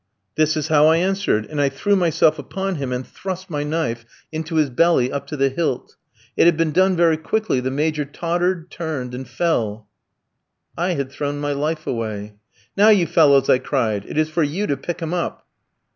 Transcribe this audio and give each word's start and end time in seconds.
"This 0.33 0.57
is 0.57 0.69
how 0.69 0.87
I 0.87 0.97
answered, 0.97 1.45
and 1.45 1.61
I 1.61 1.69
threw 1.69 1.95
myself 1.95 2.39
upon 2.39 2.77
him 2.77 2.91
and 2.91 3.05
thrust 3.05 3.51
my 3.51 3.61
knife 3.63 4.03
into 4.31 4.55
his 4.55 4.71
belly 4.71 5.11
up 5.11 5.27
to 5.27 5.37
the 5.37 5.49
hilt. 5.49 5.95
It 6.35 6.45
had 6.47 6.57
been 6.57 6.71
done 6.71 6.95
very 6.95 7.17
quickly; 7.17 7.59
the 7.59 7.69
Major 7.69 8.03
tottered, 8.03 8.71
turned, 8.71 9.13
and 9.13 9.27
fell. 9.27 9.87
"I 10.75 10.93
had 10.95 11.11
thrown 11.11 11.39
my 11.39 11.51
life 11.51 11.85
away. 11.85 12.33
"'Now, 12.75 12.89
you 12.89 13.05
fellows,' 13.05 13.47
I 13.47 13.59
cried, 13.59 14.05
'it 14.07 14.17
is 14.17 14.27
for 14.31 14.41
you 14.41 14.65
to 14.65 14.75
pick 14.75 15.01
him 15.01 15.13
up.'" 15.13 15.45